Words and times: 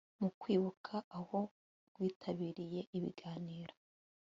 mu 0.19 0.29
kwibuka 0.39 0.95
aho 1.17 1.39
rwitabiriye 1.89 2.79
ibiganiro 2.97 3.75